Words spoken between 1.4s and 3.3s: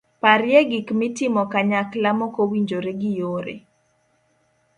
kanyakla mokowinjre gi